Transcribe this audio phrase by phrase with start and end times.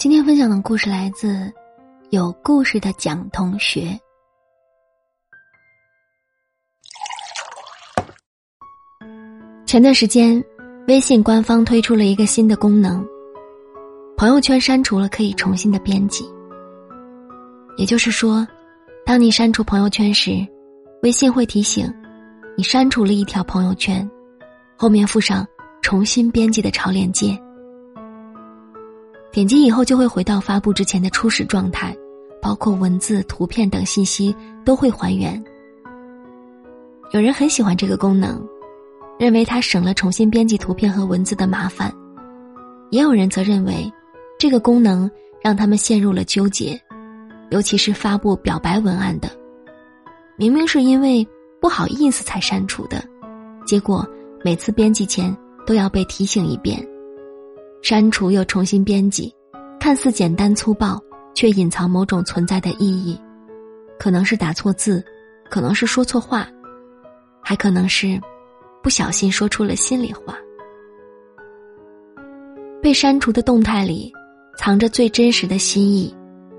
[0.00, 1.52] 今天分享的故事来自
[2.08, 4.00] 有故事的蒋同学。
[9.66, 10.42] 前段时间，
[10.88, 13.06] 微信官方推出了一个新的功能：
[14.16, 16.24] 朋友圈删除了可以重新的编辑。
[17.76, 18.48] 也就是说，
[19.04, 20.30] 当你删除朋友圈时，
[21.02, 21.94] 微信会提醒
[22.56, 24.10] 你删除了一条朋友圈，
[24.78, 25.46] 后面附上
[25.82, 27.38] 重新编辑的超链接。
[29.32, 31.96] 点击以后就会回到发布之前的初始状态，
[32.42, 35.42] 包括文字、图片等信息都会还原。
[37.12, 38.44] 有人很喜欢这个功能，
[39.18, 41.90] 认为它省了重新编辑图片和文字的麻烦；
[42.90, 43.88] 也有人则认为，
[44.36, 45.08] 这个功能
[45.40, 46.80] 让他们陷入了纠结，
[47.50, 49.30] 尤其是发布表白文案的，
[50.36, 51.24] 明明是因为
[51.60, 53.00] 不好意思才删除的，
[53.64, 54.04] 结果
[54.44, 56.84] 每次编辑前都要被提醒一遍。
[57.82, 59.34] 删除又重新编辑，
[59.78, 61.00] 看似简单粗暴，
[61.34, 63.18] 却隐藏某种存在的意义。
[63.98, 65.02] 可能是打错字，
[65.50, 66.46] 可能是说错话，
[67.42, 68.20] 还可能是
[68.82, 70.36] 不小心说出了心里话。
[72.82, 74.12] 被删除的动态里，
[74.56, 76.14] 藏着最真实的心意，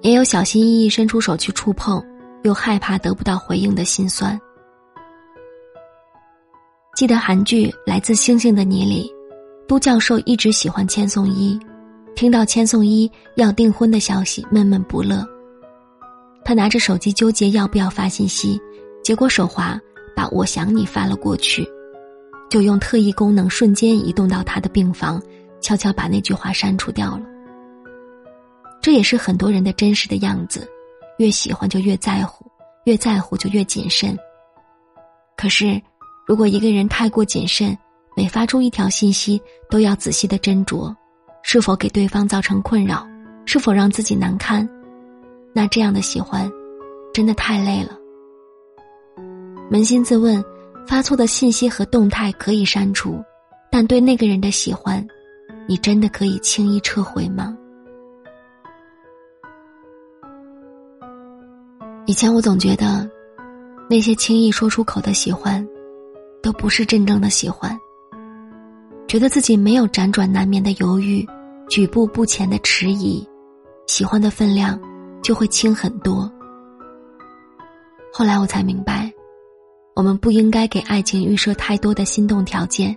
[0.00, 2.02] 也有小心翼翼伸出手去触碰，
[2.42, 4.38] 又害怕得不到回应的心酸。
[6.94, 9.10] 记得韩剧《来自星星的你》里。
[9.66, 11.58] 都教授一直喜欢千颂伊，
[12.14, 15.26] 听到千颂伊要订婚的消息，闷闷不乐。
[16.44, 18.60] 他拿着手机纠结要不要发信息，
[19.02, 19.80] 结果手滑
[20.14, 21.66] 把“我想你”发了过去，
[22.50, 25.22] 就用特异功能瞬间移动到他的病房，
[25.60, 27.22] 悄悄把那句话删除掉了。
[28.82, 30.68] 这也是很多人的真实的样子：
[31.18, 32.44] 越喜欢就越在乎，
[32.84, 34.18] 越在乎就越谨慎。
[35.36, 35.80] 可是，
[36.26, 37.78] 如果一个人太过谨慎，
[38.14, 39.40] 每发出一条信息，
[39.70, 40.94] 都要仔细的斟酌，
[41.42, 43.06] 是否给对方造成困扰，
[43.46, 44.68] 是否让自己难堪，
[45.54, 46.50] 那这样的喜欢，
[47.14, 47.98] 真的太累了。
[49.70, 50.44] 扪心自问，
[50.86, 53.22] 发错的信息和动态可以删除，
[53.70, 55.06] 但对那个人的喜欢，
[55.66, 57.56] 你真的可以轻易撤回吗？
[62.04, 63.08] 以前我总觉得，
[63.88, 65.66] 那些轻易说出口的喜欢，
[66.42, 67.74] 都不是真正的喜欢。
[69.12, 71.22] 觉得自己没有辗转难眠的犹豫，
[71.68, 73.22] 举步不前的迟疑，
[73.86, 74.80] 喜欢的分量
[75.22, 76.32] 就会轻很多。
[78.10, 79.12] 后来我才明白，
[79.94, 82.96] 我们不应该给爱情预设太多的心动条件，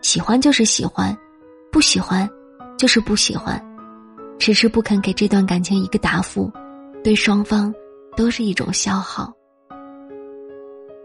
[0.00, 1.14] 喜欢就是喜欢，
[1.70, 2.26] 不喜欢
[2.78, 3.62] 就是不喜欢，
[4.38, 6.50] 迟迟不肯给这段感情一个答复，
[7.02, 7.70] 对双方
[8.16, 9.30] 都是一种消耗。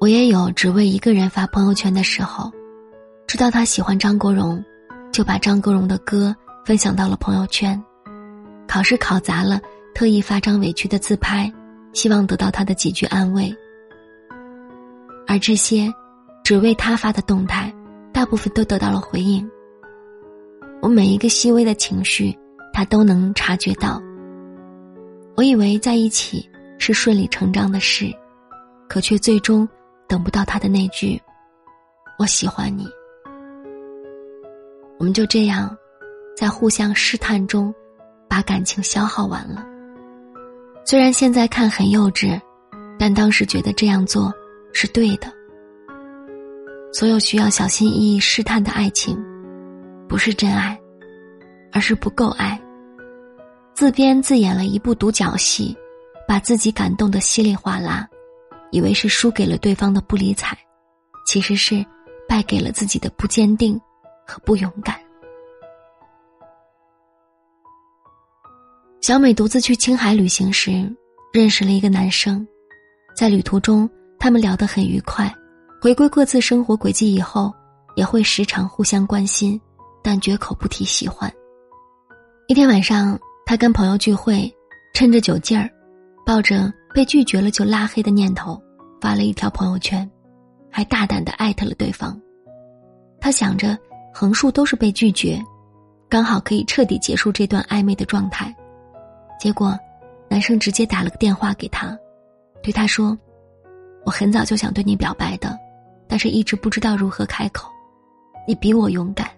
[0.00, 2.50] 我也有只为一个人发朋友圈的时候。
[3.32, 4.62] 知道他喜欢张国荣，
[5.10, 7.82] 就把张国荣的歌分享到了朋友圈。
[8.68, 9.58] 考试考砸了，
[9.94, 11.50] 特意发张委屈的自拍，
[11.94, 13.50] 希望得到他的几句安慰。
[15.26, 15.90] 而这些，
[16.44, 17.74] 只为他发的动态，
[18.12, 19.50] 大部分都得到了回应。
[20.82, 22.38] 我每一个细微的情绪，
[22.70, 23.98] 他都能察觉到。
[25.36, 28.12] 我以为在一起是顺理成章的事，
[28.90, 29.66] 可却最终
[30.06, 31.18] 等不到他的那句
[32.20, 32.86] “我喜欢你”。
[35.02, 35.76] 我们就这样，
[36.36, 37.74] 在互相试探中，
[38.28, 39.66] 把感情消耗完了。
[40.84, 42.40] 虽然现在看很幼稚，
[43.00, 44.32] 但当时觉得这样做
[44.72, 45.26] 是对的。
[46.92, 49.20] 所有需要小心翼翼试探的爱情，
[50.08, 50.80] 不是真爱，
[51.72, 52.56] 而是不够爱。
[53.74, 55.76] 自编自演了一部独角戏，
[56.28, 58.08] 把自己感动的稀里哗啦，
[58.70, 60.56] 以为是输给了对方的不理睬，
[61.26, 61.84] 其实是
[62.28, 63.76] 败给了自己的不坚定。
[64.32, 64.98] 和不勇敢。
[69.02, 70.90] 小美独自去青海旅行时，
[71.32, 72.46] 认识了一个男生，
[73.14, 73.88] 在旅途中，
[74.18, 75.30] 他们聊得很愉快。
[75.82, 77.52] 回归各自生活轨迹以后，
[77.96, 79.60] 也会时常互相关心，
[80.02, 81.30] 但绝口不提喜欢。
[82.46, 84.50] 一天晚上，他跟朋友聚会，
[84.94, 85.68] 趁着酒劲儿，
[86.24, 88.58] 抱着被拒绝了就拉黑的念头，
[89.00, 90.08] 发了一条朋友圈，
[90.70, 92.18] 还大胆的艾特了对方。
[93.20, 93.76] 他想着。
[94.12, 95.42] 横竖都是被拒绝，
[96.08, 98.54] 刚好可以彻底结束这段暧昧的状态，
[99.40, 99.78] 结果，
[100.28, 101.96] 男生直接打了个电话给她，
[102.62, 103.16] 对她说
[104.04, 105.58] ：“我很早就想对你表白的，
[106.06, 107.68] 但是一直不知道如何开口。
[108.46, 109.28] 你比我勇敢。”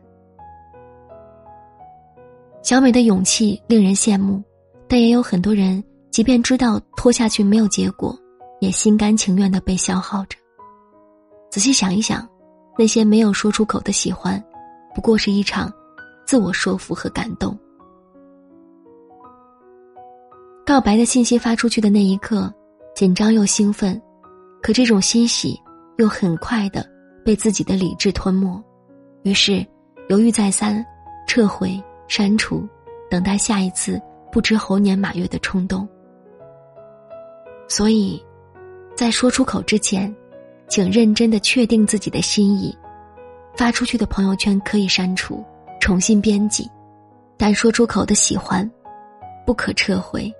[2.62, 4.42] 小美的勇气令人羡慕，
[4.88, 8.18] 但也有很多人，即便知道拖下去没有结果，
[8.60, 10.38] 也心甘情愿的被消耗着。
[11.50, 12.26] 仔细想一想，
[12.78, 14.42] 那些没有说出口的喜欢，
[14.94, 15.72] 不过是一场
[16.24, 17.58] 自我说服和感动。
[20.64, 22.52] 告白的信息发出去的那一刻，
[22.94, 24.00] 紧张又兴奋，
[24.62, 25.60] 可这种欣喜
[25.98, 26.88] 又很快的
[27.24, 28.62] 被自己的理智吞没，
[29.24, 29.66] 于是
[30.08, 30.84] 犹豫再三，
[31.26, 32.66] 撤回、删除，
[33.10, 34.00] 等待下一次
[34.32, 35.86] 不知猴年马月的冲动。
[37.68, 38.24] 所以，
[38.96, 40.14] 在说出口之前，
[40.68, 42.74] 请认真的确定自己的心意。
[43.56, 45.44] 发出去的朋友圈可以删除，
[45.80, 46.68] 重新编辑，
[47.36, 48.68] 但说出口的喜欢，
[49.46, 50.32] 不可撤回。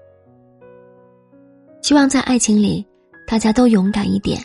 [1.81, 2.87] 希望在爱情里，
[3.27, 4.43] 大家都勇敢一点，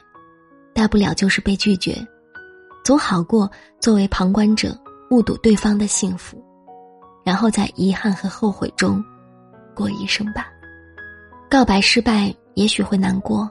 [0.74, 1.96] 大不了就是被拒绝，
[2.84, 3.50] 总好过
[3.80, 4.78] 作为旁观者
[5.10, 6.38] 目睹对方的幸福，
[7.24, 9.04] 然后在遗憾和后悔中
[9.76, 10.48] 过一生吧。
[11.50, 13.50] 告白失败也许会难过，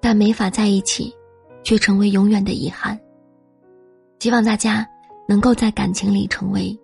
[0.00, 1.14] 但没法在一起，
[1.62, 2.98] 却成为永远的遗憾。
[4.22, 4.88] 希望大家
[5.26, 6.78] 能够在感情里成为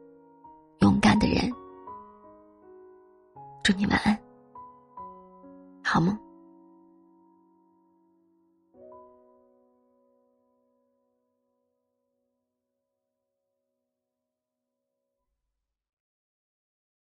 [0.80, 1.48] 勇敢的人。
[3.62, 4.18] 祝你晚安。
[5.84, 6.18] 好梦？